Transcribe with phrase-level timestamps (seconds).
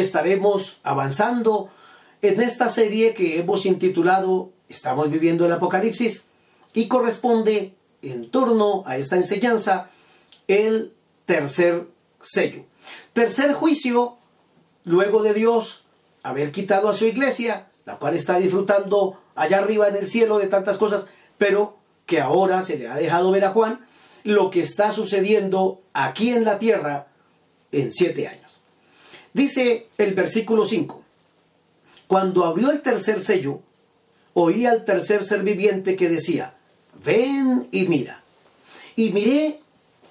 [0.00, 1.70] estaremos avanzando
[2.22, 6.26] en esta serie que hemos intitulado Estamos viviendo el Apocalipsis
[6.74, 9.88] y corresponde en torno a esta enseñanza
[10.46, 10.92] el
[11.24, 11.86] tercer
[12.20, 12.64] sello.
[13.14, 14.18] Tercer juicio,
[14.84, 15.84] luego de Dios
[16.22, 20.48] haber quitado a su iglesia, la cual está disfrutando allá arriba en el cielo de
[20.48, 21.06] tantas cosas,
[21.38, 23.86] pero que ahora se le ha dejado ver a Juan
[24.24, 27.08] lo que está sucediendo aquí en la tierra
[27.72, 28.47] en siete años.
[29.38, 31.00] Dice el versículo 5,
[32.08, 33.60] cuando abrió el tercer sello,
[34.34, 36.56] oí al tercer ser viviente que decía,
[37.04, 38.24] ven y mira.
[38.96, 39.60] Y miré,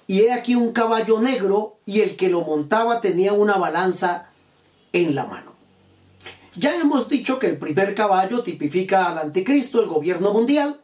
[0.06, 4.30] y he aquí un caballo negro, y el que lo montaba tenía una balanza
[4.94, 5.52] en la mano.
[6.56, 10.80] Ya hemos dicho que el primer caballo tipifica al anticristo, el gobierno mundial,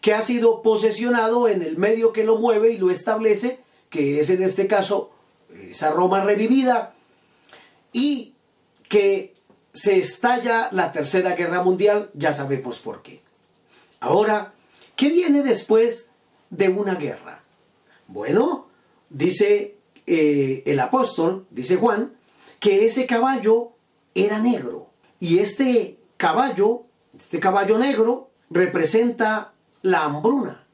[0.00, 4.30] que ha sido posesionado en el medio que lo mueve y lo establece, que es
[4.30, 5.10] en este caso
[5.52, 6.94] esa Roma revivida,
[7.92, 8.34] y
[8.88, 9.34] que
[9.72, 13.22] se estalla la Tercera Guerra Mundial, ya sabemos por qué.
[14.00, 14.52] Ahora,
[14.96, 16.10] ¿qué viene después
[16.50, 17.42] de una guerra?
[18.08, 18.68] Bueno,
[19.08, 22.14] dice eh, el apóstol, dice Juan,
[22.58, 23.72] que ese caballo
[24.14, 24.90] era negro.
[25.20, 26.84] Y este caballo,
[27.16, 29.52] este caballo negro, representa
[29.82, 30.66] la hambruna.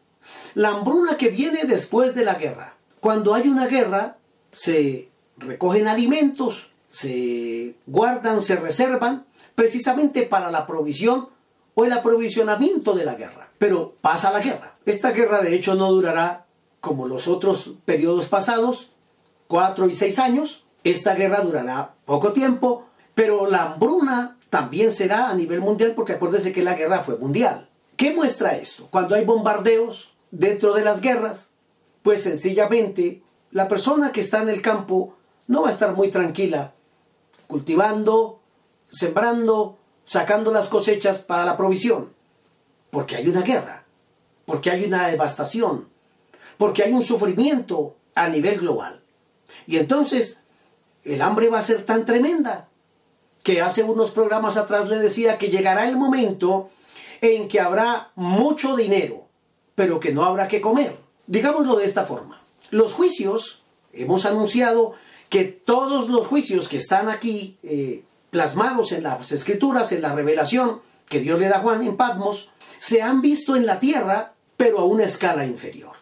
[0.55, 2.77] La hambruna que viene después de la guerra.
[3.01, 4.19] Cuando hay una guerra,
[4.53, 11.29] se recogen alimentos, se guardan, se reservan, precisamente para la provisión
[11.75, 13.51] o el aprovisionamiento de la guerra.
[13.59, 14.79] Pero pasa la guerra.
[14.87, 16.47] Esta guerra de hecho no durará
[16.81, 18.93] como los otros periodos pasados,
[19.47, 20.65] cuatro y seis años.
[20.85, 26.55] Esta guerra durará poco tiempo, pero la hambruna también será a nivel mundial porque acuérdese
[26.55, 27.69] que la guerra fue mundial.
[27.99, 28.89] ¿Qué muestra esto?
[28.91, 31.51] Cuando hay bombardeos dentro de las guerras,
[32.03, 35.15] pues sencillamente la persona que está en el campo
[35.47, 36.73] no va a estar muy tranquila
[37.47, 38.41] cultivando,
[38.91, 42.13] sembrando, sacando las cosechas para la provisión,
[42.91, 43.85] porque hay una guerra,
[44.45, 45.89] porque hay una devastación,
[46.57, 49.03] porque hay un sufrimiento a nivel global.
[49.67, 50.43] Y entonces
[51.05, 52.69] el hambre va a ser tan tremenda
[53.43, 56.71] que hace unos programas atrás le decía que llegará el momento
[57.21, 59.27] en que habrá mucho dinero,
[59.75, 60.97] pero que no habrá que comer.
[61.27, 62.41] Digámoslo de esta forma.
[62.71, 64.95] Los juicios, hemos anunciado
[65.29, 70.81] que todos los juicios que están aquí eh, plasmados en las escrituras, en la revelación
[71.09, 74.81] que Dios le da a Juan en Patmos, se han visto en la tierra, pero
[74.81, 75.97] a una escala inferior.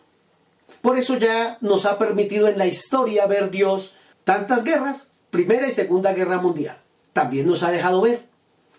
[0.82, 5.72] Por eso ya nos ha permitido en la historia ver Dios tantas guerras, Primera y
[5.72, 6.76] Segunda Guerra Mundial.
[7.12, 8.26] También nos ha dejado ver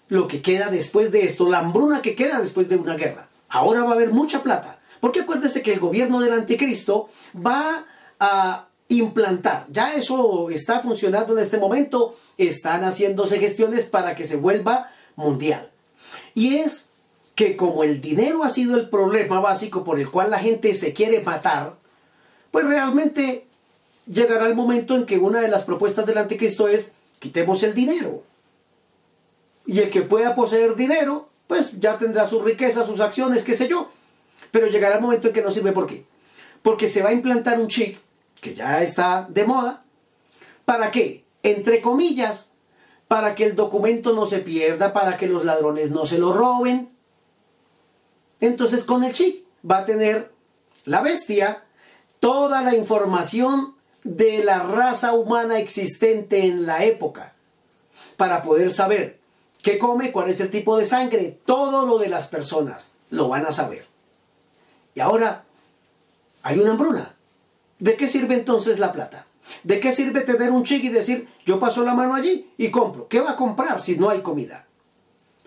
[0.07, 3.28] lo que queda después de esto, la hambruna que queda después de una guerra.
[3.50, 4.79] Ahora va a haber mucha plata.
[5.00, 7.85] Porque acuérdese que el gobierno del anticristo va
[8.19, 9.66] a implantar.
[9.69, 12.16] Ya eso está funcionando en este momento.
[12.38, 15.69] Están haciéndose gestiones para que se vuelva mundial.
[16.34, 16.90] Y es
[17.35, 20.94] que como el dinero ha sido el problema básico por el cual la gente se
[20.94, 21.75] quiere matar,
[22.51, 23.47] pues realmente
[24.07, 28.23] llegará el momento en que una de las propuestas del anticristo es quitemos el dinero.
[29.66, 33.67] Y el que pueda poseer dinero, pues ya tendrá sus riquezas, sus acciones, qué sé
[33.67, 33.90] yo.
[34.52, 35.72] Pero llegará el momento en que no sirve.
[35.72, 36.06] ¿Por qué?
[36.62, 37.97] Porque se va a implantar un chip
[38.45, 39.83] que ya está de moda.
[40.66, 41.25] ¿Para qué?
[41.41, 42.51] Entre comillas,
[43.07, 46.95] para que el documento no se pierda, para que los ladrones no se lo roben.
[48.39, 50.31] Entonces con el chip va a tener
[50.84, 51.63] la bestia
[52.19, 53.73] toda la información
[54.03, 57.34] de la raza humana existente en la época
[58.16, 59.20] para poder saber
[59.64, 63.47] qué come, cuál es el tipo de sangre, todo lo de las personas lo van
[63.47, 63.87] a saber.
[64.93, 65.46] Y ahora
[66.43, 67.16] hay una hambruna.
[67.79, 69.27] ¿De qué sirve entonces la plata?
[69.63, 73.07] ¿De qué sirve tener un chic y decir, yo paso la mano allí y compro?
[73.07, 74.67] ¿Qué va a comprar si no hay comida?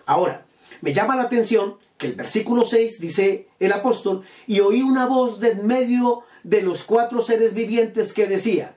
[0.06, 0.46] Ahora,
[0.80, 5.40] me llama la atención que el versículo 6 dice el apóstol, y oí una voz
[5.40, 8.76] de en medio de los cuatro seres vivientes que decía,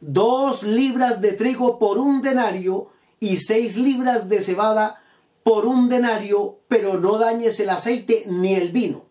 [0.00, 5.02] dos libras de trigo por un denario y seis libras de cebada
[5.42, 9.04] por un denario, pero no dañes el aceite ni el vino.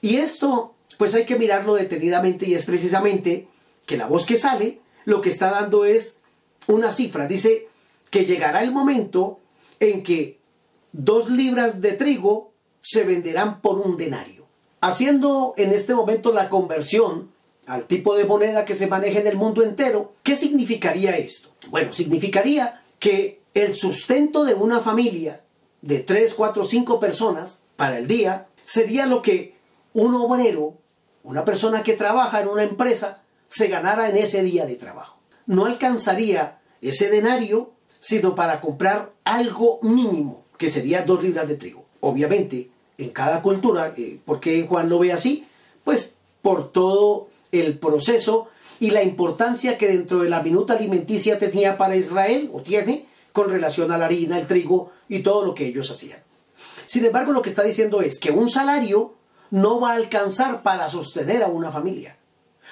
[0.00, 3.48] Y esto pues hay que mirarlo detenidamente y es precisamente
[3.86, 6.20] que la voz que sale lo que está dando es
[6.66, 7.26] una cifra.
[7.26, 7.68] Dice
[8.10, 9.38] que llegará el momento
[9.80, 10.38] en que
[10.92, 12.52] dos libras de trigo
[12.82, 14.46] se venderán por un denario.
[14.80, 17.30] Haciendo en este momento la conversión
[17.66, 21.50] al tipo de moneda que se maneja en el mundo entero, ¿qué significaría esto?
[21.70, 25.42] Bueno, significaría que el sustento de una familia
[25.82, 29.55] de 3, 4, 5 personas para el día sería lo que
[29.96, 30.74] un obrero,
[31.24, 35.18] una persona que trabaja en una empresa, se ganara en ese día de trabajo.
[35.46, 41.86] No alcanzaría ese denario sino para comprar algo mínimo, que sería dos libras de trigo.
[42.00, 45.48] Obviamente, en cada cultura, eh, ¿por qué Juan lo ve así?
[45.82, 51.78] Pues por todo el proceso y la importancia que dentro de la minuta alimenticia tenía
[51.78, 55.66] para Israel, o tiene, con relación a la harina, el trigo y todo lo que
[55.66, 56.20] ellos hacían.
[56.86, 59.14] Sin embargo, lo que está diciendo es que un salario
[59.50, 62.16] no va a alcanzar para sostener a una familia.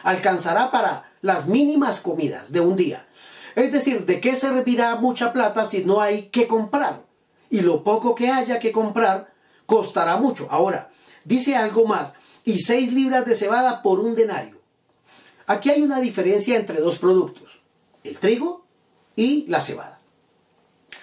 [0.03, 3.06] Alcanzará para las mínimas comidas de un día.
[3.55, 7.03] Es decir, ¿de qué servirá mucha plata si no hay que comprar?
[7.50, 9.32] Y lo poco que haya que comprar
[9.67, 10.49] costará mucho.
[10.50, 10.91] Ahora,
[11.25, 14.61] dice algo más, y seis libras de cebada por un denario.
[15.47, 17.61] Aquí hay una diferencia entre dos productos,
[18.03, 18.65] el trigo
[19.15, 20.00] y la cebada.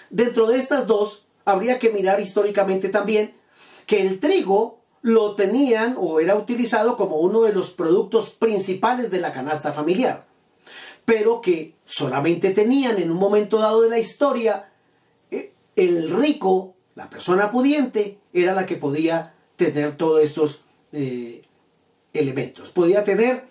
[0.09, 3.33] Dentro de estas dos, habría que mirar históricamente también
[3.85, 9.19] que el trigo lo tenían o era utilizado como uno de los productos principales de
[9.19, 10.25] la canasta familiar,
[11.05, 14.71] pero que solamente tenían en un momento dado de la historia
[15.31, 20.61] eh, el rico, la persona pudiente, era la que podía tener todos estos
[20.91, 21.43] eh,
[22.13, 23.45] elementos, podía tener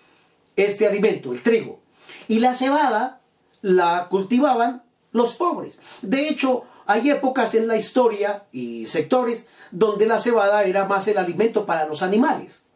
[0.57, 1.81] este alimento, el trigo,
[2.29, 3.21] y la cebada
[3.63, 5.79] la cultivaban los pobres.
[6.03, 11.19] De hecho, hay épocas en la historia y sectores donde la cebada era más el
[11.19, 12.67] alimento para los animales.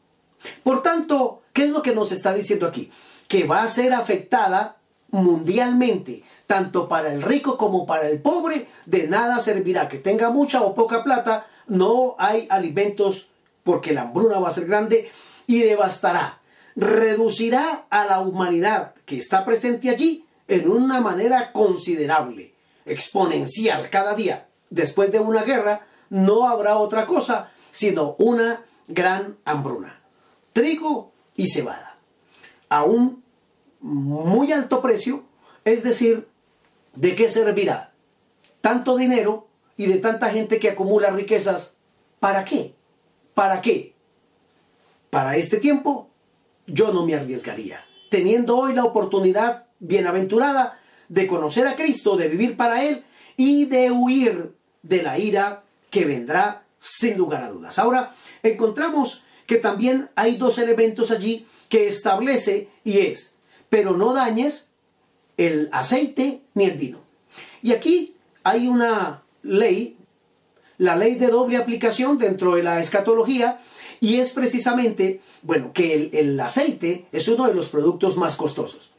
[0.62, 2.90] Por tanto, ¿qué es lo que nos está diciendo aquí?
[3.28, 4.76] Que va a ser afectada
[5.10, 10.62] mundialmente, tanto para el rico como para el pobre, de nada servirá que tenga mucha
[10.62, 13.28] o poca plata, no hay alimentos
[13.62, 15.10] porque la hambruna va a ser grande
[15.46, 16.40] y devastará,
[16.76, 22.52] reducirá a la humanidad que está presente allí en una manera considerable,
[22.84, 24.46] exponencial cada día.
[24.70, 30.00] Después de una guerra no habrá otra cosa sino una gran hambruna.
[30.52, 31.98] Trigo y cebada.
[32.68, 33.24] A un
[33.80, 35.24] muy alto precio,
[35.64, 36.28] es decir,
[36.94, 37.92] ¿de qué servirá
[38.60, 41.74] tanto dinero y de tanta gente que acumula riquezas?
[42.20, 42.74] ¿Para qué?
[43.34, 43.94] ¿Para qué?
[45.10, 46.08] Para este tiempo
[46.66, 47.84] yo no me arriesgaría.
[48.08, 53.04] Teniendo hoy la oportunidad bienaventurada de conocer a Cristo, de vivir para Él
[53.36, 55.63] y de huir de la ira
[55.94, 57.78] que vendrá sin lugar a dudas.
[57.78, 58.12] Ahora,
[58.42, 63.36] encontramos que también hay dos elementos allí que establece y es,
[63.68, 64.70] pero no dañes
[65.36, 66.98] el aceite ni el vino.
[67.62, 69.96] Y aquí hay una ley,
[70.78, 73.60] la ley de doble aplicación dentro de la escatología,
[74.00, 78.90] y es precisamente, bueno, que el, aceite es uno de los productos más costosos.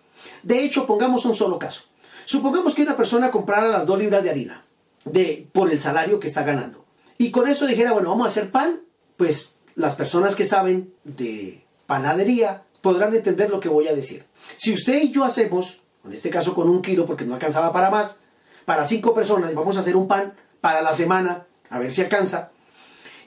[0.44, 1.84] De hecho, pongamos un solo caso.
[2.24, 4.64] Supongamos que una persona comprara las dos libras de harina
[5.04, 6.85] de, por el salario que está ganando.
[7.18, 8.82] Y con eso dijera, bueno, vamos a hacer pan.
[9.18, 14.26] Pues las personas que saben de panadería podrán entender lo que voy a decir.
[14.58, 17.90] Si usted y yo hacemos, en este caso con un kilo porque no alcanzaba para
[17.90, 18.20] más,
[18.66, 22.52] para cinco personas, vamos a hacer un pan para la semana, a ver si alcanza,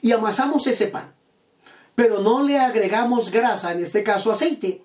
[0.01, 1.13] y amasamos ese pan,
[1.95, 4.83] pero no le agregamos grasa, en este caso aceite,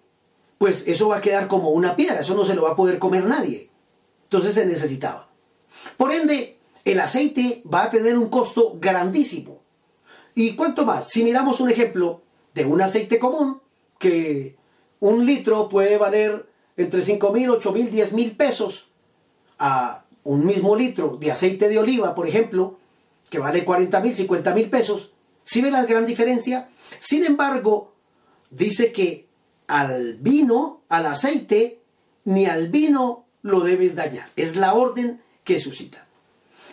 [0.58, 2.98] pues eso va a quedar como una piedra, eso no se lo va a poder
[2.98, 3.70] comer nadie.
[4.24, 5.28] Entonces se necesitaba.
[5.96, 6.53] Por ende,
[6.84, 9.60] el aceite va a tener un costo grandísimo.
[10.34, 11.08] ¿Y cuánto más?
[11.08, 12.22] Si miramos un ejemplo
[12.54, 13.60] de un aceite común,
[13.98, 14.56] que
[15.00, 18.88] un litro puede valer entre 5 mil, 8 mil, 10 mil pesos,
[19.58, 22.78] a un mismo litro de aceite de oliva, por ejemplo,
[23.30, 25.12] que vale 40 mil, 50 mil pesos.
[25.44, 26.70] ¿Sí ve la gran diferencia?
[26.98, 27.92] Sin embargo,
[28.50, 29.26] dice que
[29.66, 31.80] al vino, al aceite,
[32.24, 34.30] ni al vino lo debes dañar.
[34.36, 36.06] Es la orden que suscita.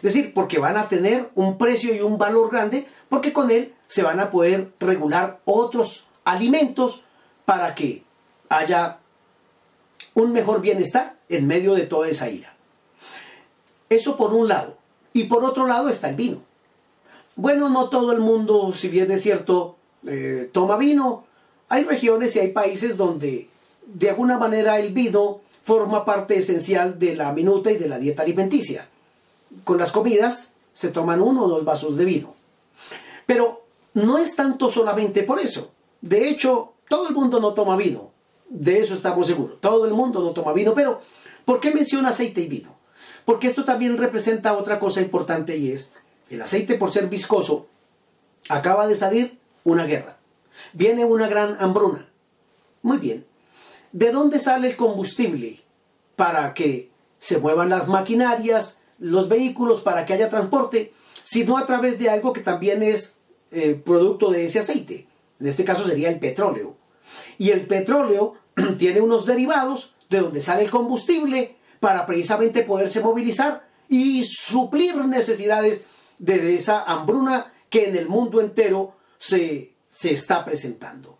[0.01, 3.73] Es decir, porque van a tener un precio y un valor grande, porque con él
[3.87, 7.03] se van a poder regular otros alimentos
[7.45, 8.03] para que
[8.49, 8.99] haya
[10.13, 12.55] un mejor bienestar en medio de toda esa ira.
[13.89, 14.77] Eso por un lado.
[15.13, 16.41] Y por otro lado está el vino.
[17.35, 19.75] Bueno, no todo el mundo, si bien es cierto,
[20.07, 21.25] eh, toma vino,
[21.69, 23.49] hay regiones y hay países donde
[23.85, 28.23] de alguna manera el vino forma parte esencial de la minuta y de la dieta
[28.23, 28.87] alimenticia.
[29.63, 32.33] Con las comidas se toman uno o dos vasos de vino.
[33.25, 35.71] Pero no es tanto solamente por eso.
[36.01, 38.11] De hecho, todo el mundo no toma vino.
[38.49, 39.59] De eso estamos seguros.
[39.61, 40.73] Todo el mundo no toma vino.
[40.73, 41.01] Pero,
[41.45, 42.75] ¿por qué menciona aceite y vino?
[43.25, 45.93] Porque esto también representa otra cosa importante y es,
[46.29, 47.67] el aceite por ser viscoso,
[48.49, 50.17] acaba de salir una guerra.
[50.73, 52.09] Viene una gran hambruna.
[52.81, 53.25] Muy bien.
[53.91, 55.61] ¿De dónde sale el combustible
[56.15, 56.89] para que
[57.19, 60.93] se muevan las maquinarias, los vehículos, para que haya transporte?
[61.23, 63.17] Sino a través de algo que también es
[63.51, 65.07] eh, producto de ese aceite.
[65.39, 66.77] En este caso sería el petróleo.
[67.37, 68.35] Y el petróleo
[68.77, 75.83] tiene unos derivados de donde sale el combustible para precisamente poderse movilizar y suplir necesidades
[76.19, 81.17] de esa hambruna que en el mundo entero se, se está presentando.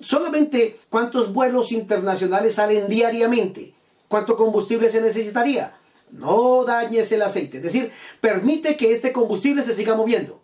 [0.00, 3.74] Solamente cuántos vuelos internacionales salen diariamente,
[4.08, 5.76] cuánto combustible se necesitaría.
[6.10, 10.40] No dañes el aceite, es decir, permite que este combustible se siga moviendo.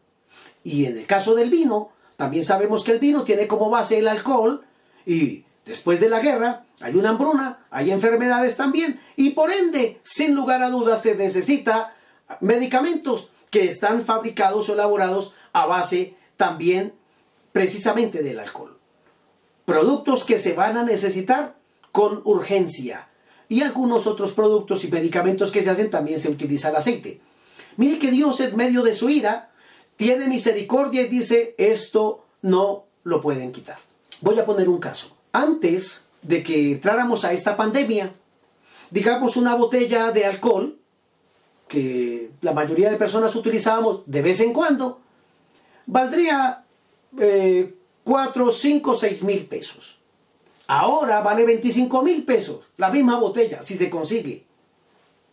[0.64, 4.09] Y en el caso del vino, también sabemos que el vino tiene como base el
[4.09, 4.64] alcohol
[5.07, 10.35] y después de la guerra hay una hambruna, hay enfermedades también y por ende, sin
[10.35, 11.97] lugar a dudas, se necesita
[12.40, 16.95] medicamentos que están fabricados o elaborados a base también
[17.52, 18.79] precisamente del alcohol.
[19.64, 21.57] Productos que se van a necesitar
[21.93, 23.10] con urgencia.
[23.50, 27.21] Y algunos otros productos y medicamentos que se hacen también se utiliza el aceite.
[27.76, 29.50] Mire que Dios en medio de su ira
[29.97, 33.78] tiene misericordia y dice, esto no lo pueden quitar.
[34.21, 35.16] Voy a poner un caso.
[35.33, 38.14] Antes de que entráramos a esta pandemia,
[38.90, 40.78] digamos una botella de alcohol,
[41.69, 45.00] que la mayoría de personas utilizábamos de vez en cuando,
[45.87, 46.64] valdría
[48.04, 50.00] 4, 5, 6 mil pesos.
[50.73, 54.45] Ahora vale 25 mil pesos, la misma botella, si se consigue.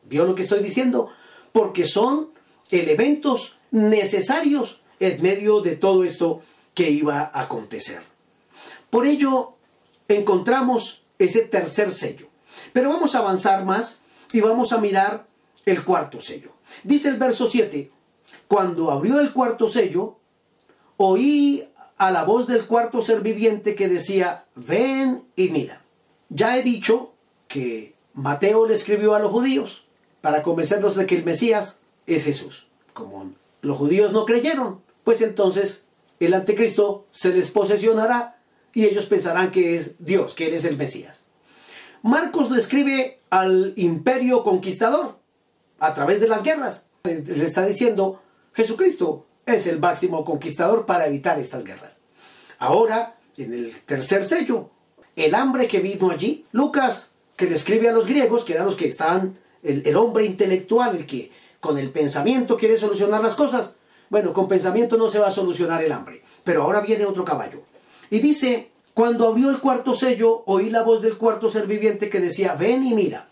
[0.09, 1.11] ¿Vio lo que estoy diciendo?
[1.51, 2.31] Porque son
[2.71, 6.41] elementos necesarios en medio de todo esto
[6.73, 8.01] que iba a acontecer.
[8.89, 9.53] Por ello,
[10.07, 12.29] encontramos ese tercer sello.
[12.73, 14.01] Pero vamos a avanzar más
[14.33, 15.27] y vamos a mirar
[15.67, 16.53] el cuarto sello.
[16.83, 17.91] Dice el verso 7,
[18.47, 20.17] cuando abrió el cuarto sello,
[20.97, 25.83] oí a la voz del cuarto ser viviente que decía, ven y mira.
[26.29, 27.13] Ya he dicho
[27.47, 29.85] que Mateo le escribió a los judíos
[30.21, 32.67] para convencerlos de que el Mesías es Jesús.
[32.93, 35.85] Como los judíos no creyeron, pues entonces
[36.19, 38.39] el anticristo se les posesionará
[38.73, 41.25] y ellos pensarán que es Dios, que Él es el Mesías.
[42.01, 45.19] Marcos le escribe al imperio conquistador
[45.79, 46.89] a través de las guerras.
[47.03, 48.21] Le está diciendo,
[48.53, 51.97] Jesucristo es el máximo conquistador para evitar estas guerras.
[52.59, 54.69] Ahora, en el tercer sello,
[55.15, 58.87] el hambre que vino allí, Lucas, que describe a los griegos, que eran los que
[58.87, 63.75] estaban, el, el hombre intelectual, el que con el pensamiento quiere solucionar las cosas.
[64.09, 66.21] Bueno, con pensamiento no se va a solucionar el hambre.
[66.43, 67.61] Pero ahora viene otro caballo.
[68.09, 72.19] Y dice, cuando abrió el cuarto sello, oí la voz del cuarto ser viviente que
[72.19, 73.27] decía, ven y mira.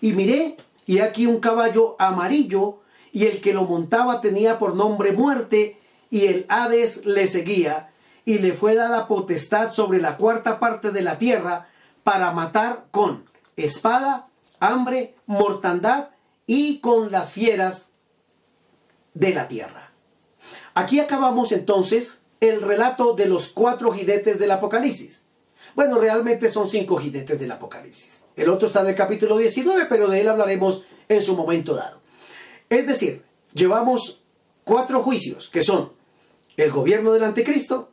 [0.00, 0.56] Y miré,
[0.86, 2.80] y aquí un caballo amarillo,
[3.12, 5.78] y el que lo montaba tenía por nombre muerte,
[6.10, 7.92] y el Hades le seguía,
[8.24, 11.68] y le fue dada potestad sobre la cuarta parte de la tierra
[12.04, 13.24] para matar con
[13.56, 14.28] espada,
[14.60, 16.10] hambre, mortandad
[16.46, 17.90] y con las fieras
[19.14, 19.92] de la tierra.
[20.74, 25.24] Aquí acabamos entonces el relato de los cuatro jinetes del Apocalipsis.
[25.74, 28.24] Bueno, realmente son cinco jinetes del Apocalipsis.
[28.36, 32.01] El otro está en el capítulo 19, pero de él hablaremos en su momento dado.
[32.72, 34.22] Es decir, llevamos
[34.64, 35.92] cuatro juicios, que son
[36.56, 37.90] el gobierno del anticristo,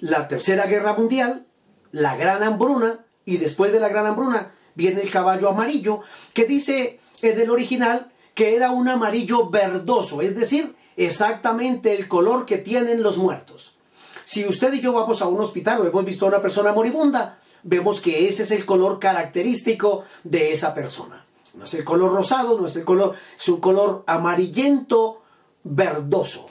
[0.00, 1.46] la tercera guerra mundial,
[1.92, 6.02] la gran hambruna, y después de la gran hambruna viene el caballo amarillo,
[6.34, 12.44] que dice en el original que era un amarillo verdoso, es decir, exactamente el color
[12.44, 13.76] que tienen los muertos.
[14.26, 17.40] Si usted y yo vamos a un hospital o hemos visto a una persona moribunda,
[17.62, 21.24] vemos que ese es el color característico de esa persona.
[21.54, 25.22] No es el color rosado, no es el color, es un color amarillento,
[25.64, 26.46] verdoso.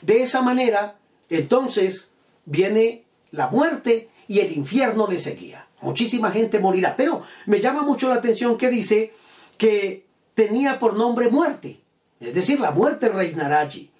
[0.00, 0.96] De esa manera,
[1.28, 2.12] entonces,
[2.44, 5.68] viene la muerte y el infierno le seguía.
[5.80, 6.96] Muchísima gente morirá.
[6.96, 9.14] Pero me llama mucho la atención que dice
[9.58, 11.80] que tenía por nombre muerte.
[12.20, 13.90] Es decir, la muerte reinará allí.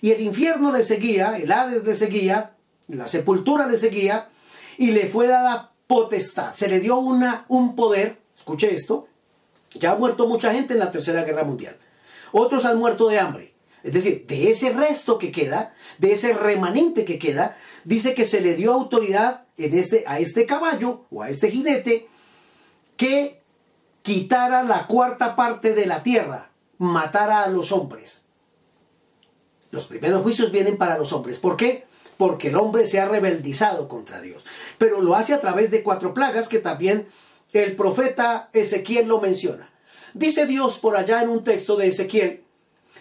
[0.00, 2.54] Y el infierno le seguía, el Hades le seguía,
[2.88, 4.28] la sepultura le seguía,
[4.78, 6.52] y le fue dada potestad.
[6.52, 9.08] Se le dio una, un poder, escuche esto,
[9.74, 11.76] ya ha muerto mucha gente en la Tercera Guerra Mundial.
[12.32, 13.54] Otros han muerto de hambre.
[13.82, 18.40] Es decir, de ese resto que queda, de ese remanente que queda, dice que se
[18.40, 22.08] le dio autoridad en este, a este caballo o a este jinete
[22.96, 23.42] que
[24.02, 28.24] quitara la cuarta parte de la tierra, matara a los hombres.
[29.70, 31.38] Los primeros juicios vienen para los hombres.
[31.38, 31.86] ¿Por qué?
[32.18, 34.44] Porque el hombre se ha rebeldizado contra Dios.
[34.78, 37.08] Pero lo hace a través de cuatro plagas que también
[37.52, 39.70] el profeta Ezequiel lo menciona.
[40.14, 42.44] Dice Dios por allá en un texto de Ezequiel,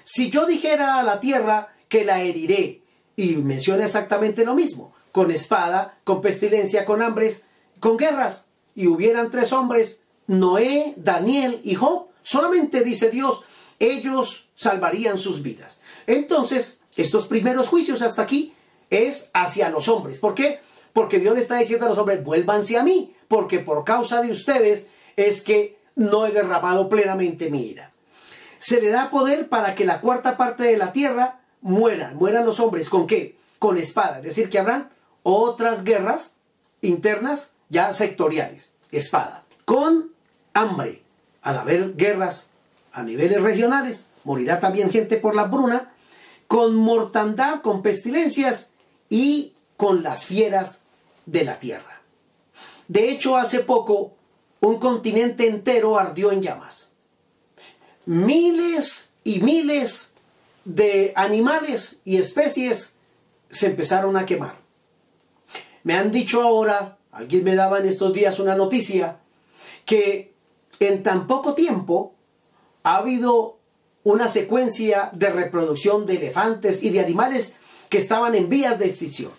[0.03, 2.81] si yo dijera a la tierra que la heriré,
[3.15, 7.45] y menciona exactamente lo mismo, con espada, con pestilencia, con hambres,
[7.79, 13.43] con guerras, y hubieran tres hombres, Noé, Daniel y Job, solamente dice Dios,
[13.79, 15.81] ellos salvarían sus vidas.
[16.07, 18.53] Entonces, estos primeros juicios hasta aquí
[18.89, 20.19] es hacia los hombres.
[20.19, 20.59] ¿Por qué?
[20.93, 24.87] Porque Dios está diciendo a los hombres, vuélvanse a mí, porque por causa de ustedes
[25.15, 27.93] es que no he derramado plenamente mi ira.
[28.57, 32.59] Se le da poder para que la cuarta parte de la tierra muera, mueran los
[32.59, 32.89] hombres.
[32.89, 33.37] ¿Con qué?
[33.57, 34.17] Con espada.
[34.17, 34.89] Es decir, que habrán
[35.23, 36.33] otras guerras
[36.81, 38.73] internas ya sectoriales.
[38.91, 39.45] Espada.
[39.63, 40.11] Con
[40.53, 41.01] hambre.
[41.41, 42.49] Al haber guerras
[42.91, 45.93] a niveles regionales, morirá también gente por la bruna.
[46.49, 48.71] Con mortandad, con pestilencias
[49.07, 50.81] y con las fieras
[51.25, 52.00] de la tierra.
[52.91, 54.17] De hecho, hace poco
[54.59, 56.91] un continente entero ardió en llamas.
[58.05, 60.11] Miles y miles
[60.65, 62.95] de animales y especies
[63.49, 64.55] se empezaron a quemar.
[65.83, 69.19] Me han dicho ahora, alguien me daba en estos días una noticia,
[69.85, 70.33] que
[70.81, 72.13] en tan poco tiempo
[72.83, 73.57] ha habido
[74.03, 77.55] una secuencia de reproducción de elefantes y de animales
[77.87, 79.31] que estaban en vías de extinción.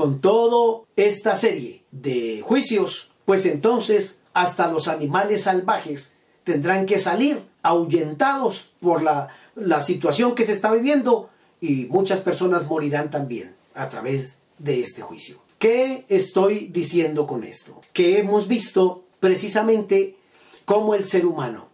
[0.00, 7.42] Con toda esta serie de juicios, pues entonces hasta los animales salvajes tendrán que salir
[7.60, 11.28] ahuyentados por la, la situación que se está viviendo
[11.60, 15.36] y muchas personas morirán también a través de este juicio.
[15.58, 17.78] ¿Qué estoy diciendo con esto?
[17.92, 20.16] Que hemos visto precisamente
[20.64, 21.68] cómo el ser humano,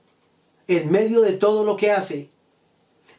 [0.66, 2.28] en medio de todo lo que hace,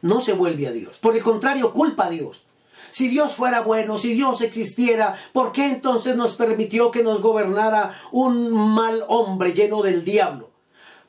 [0.02, 0.98] no se vuelve a Dios.
[0.98, 2.42] Por el contrario, culpa a Dios.
[2.90, 7.94] Si Dios fuera bueno, si Dios existiera, ¿por qué entonces nos permitió que nos gobernara
[8.12, 10.50] un mal hombre lleno del diablo?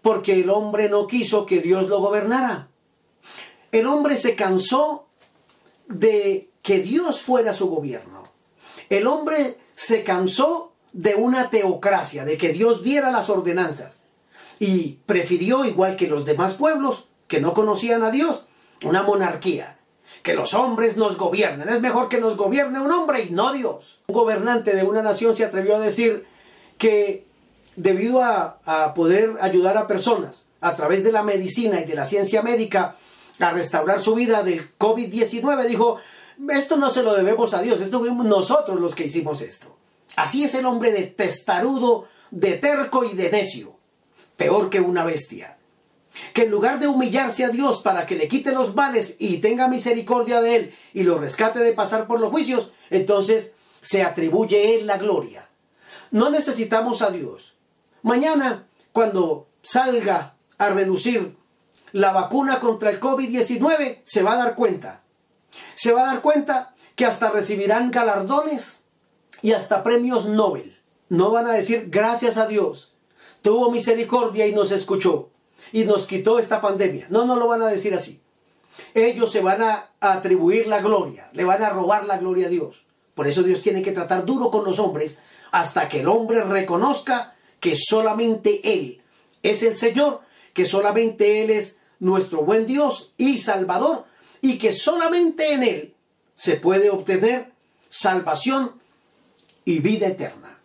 [0.02, 2.70] Porque el hombre no quiso que Dios lo gobernara.
[3.72, 5.08] El hombre se cansó
[5.88, 8.26] de que Dios fuera su gobierno.
[8.90, 14.02] El hombre se cansó de una teocracia, de que Dios diera las ordenanzas.
[14.60, 18.48] Y prefirió, igual que los demás pueblos que no conocían a Dios,
[18.84, 19.79] una monarquía
[20.24, 21.70] que los hombres nos gobiernen.
[21.70, 24.00] Es mejor que nos gobierne un hombre y no Dios.
[24.08, 26.26] Un gobernante de una nación se atrevió a decir
[26.78, 27.26] que
[27.76, 32.42] debido a, poder ayudar a personas a través de la medicina y de la ciencia
[32.42, 32.96] médica
[33.40, 35.98] a restaurar su vida del COVID-19, dijo,
[36.50, 39.78] esto no se lo debemos a Dios, esto fuimos nosotros los que hicimos esto.
[40.18, 43.78] Así es el hombre de testarudo, de terco y de necio,
[44.36, 45.59] peor que una bestia
[46.34, 49.68] que en lugar de humillarse a Dios para que le quite los males y tenga
[49.68, 54.88] misericordia de él y lo rescate de pasar por los juicios, entonces se atribuye él
[54.88, 55.48] la gloria.
[56.12, 57.56] No necesitamos a Dios.
[58.02, 61.36] Mañana, cuando salga a relucir
[61.92, 65.04] la vacuna contra el COVID-19, se va a dar cuenta.
[65.76, 68.84] Se va a dar cuenta que hasta recibirán galardones
[69.42, 70.80] y hasta premios Nobel.
[71.08, 72.94] No van a decir gracias a Dios.
[73.42, 75.30] Tuvo misericordia y nos escuchó
[75.72, 77.08] y nos quitó esta pandemia.
[77.10, 78.20] No, no lo van a decir así.
[78.94, 82.84] Ellos se van a atribuir la gloria, le van a robar la gloria a Dios.
[83.16, 85.20] Por eso Dios tiene que tratar duro con los hombres
[85.52, 89.02] hasta que el hombre reconozca que solamente Él
[89.44, 90.22] es el Señor,
[90.54, 94.06] que solamente Él es nuestro buen Dios y Salvador,
[94.42, 95.94] y que solamente en Él
[96.36, 97.52] se puede obtener
[97.90, 98.80] salvación
[99.66, 100.58] y vida eterna.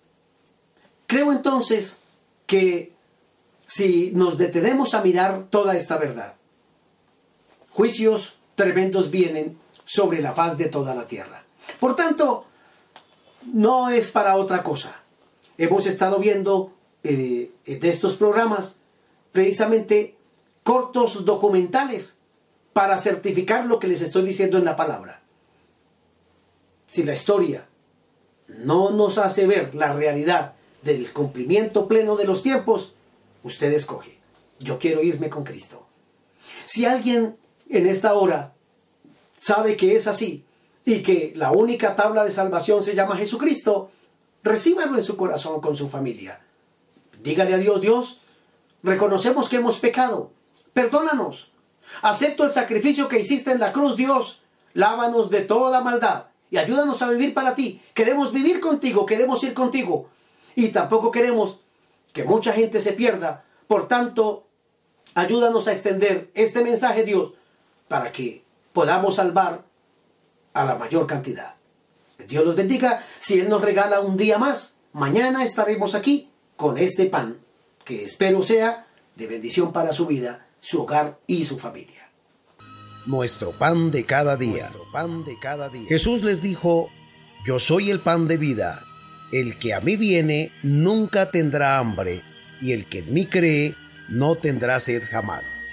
[1.06, 1.98] Creo entonces
[2.46, 2.93] que
[3.66, 6.34] si nos detenemos a mirar toda esta verdad.
[7.70, 11.44] Juicios tremendos vienen sobre la faz de toda la tierra.
[11.80, 12.46] Por tanto,
[13.52, 15.02] no es para otra cosa.
[15.58, 16.72] Hemos estado viendo
[17.02, 18.78] eh, de estos programas
[19.32, 20.16] precisamente
[20.62, 22.18] cortos documentales
[22.72, 25.22] para certificar lo que les estoy diciendo en la palabra.
[26.86, 27.66] Si la historia
[28.48, 32.93] no nos hace ver la realidad del cumplimiento pleno de los tiempos,
[33.44, 34.18] Usted escoge.
[34.58, 35.86] Yo quiero irme con Cristo.
[36.66, 37.36] Si alguien
[37.68, 38.54] en esta hora
[39.36, 40.44] sabe que es así
[40.84, 43.90] y que la única tabla de salvación se llama Jesucristo,
[44.42, 46.40] recíbalo en su corazón con su familia.
[47.22, 48.20] Dígale a Dios, Dios,
[48.82, 50.32] reconocemos que hemos pecado.
[50.72, 51.52] Perdónanos.
[52.02, 54.40] Acepto el sacrificio que hiciste en la cruz, Dios.
[54.72, 57.82] Lávanos de toda maldad y ayúdanos a vivir para ti.
[57.94, 60.08] Queremos vivir contigo, queremos ir contigo.
[60.56, 61.60] Y tampoco queremos
[62.14, 63.44] que mucha gente se pierda.
[63.66, 64.46] Por tanto,
[65.14, 67.34] ayúdanos a extender este mensaje, Dios,
[67.86, 69.66] para que podamos salvar
[70.54, 71.56] a la mayor cantidad.
[72.26, 73.04] Dios los bendiga.
[73.18, 77.40] Si Él nos regala un día más, mañana estaremos aquí con este pan,
[77.84, 82.10] que espero sea de bendición para su vida su hogar y su familia.
[83.04, 84.72] Nuestro pan de cada día.
[84.94, 85.86] pan de cada día.
[85.86, 86.88] Jesús les dijo,
[87.44, 88.82] yo soy el pan de vida.
[89.32, 92.22] El que a mí viene nunca tendrá hambre,
[92.60, 93.74] y el que en mí cree
[94.08, 95.63] no tendrá sed jamás.